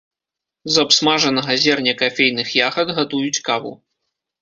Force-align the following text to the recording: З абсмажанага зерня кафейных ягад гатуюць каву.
З 0.75 0.85
абсмажанага 0.87 1.59
зерня 1.65 1.93
кафейных 2.01 2.47
ягад 2.67 2.87
гатуюць 2.99 3.39
каву. 3.53 3.81